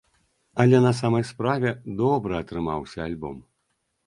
[0.63, 3.37] Але на самай справе, добры атрымаўся альбом.